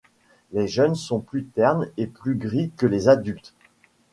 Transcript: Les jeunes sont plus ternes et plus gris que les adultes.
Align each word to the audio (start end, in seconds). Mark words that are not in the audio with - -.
Les 0.51 0.67
jeunes 0.67 0.95
sont 0.95 1.19
plus 1.19 1.43
ternes 1.45 1.87
et 1.95 2.07
plus 2.07 2.33
gris 2.33 2.71
que 2.75 2.87
les 2.87 3.07
adultes. 3.07 3.53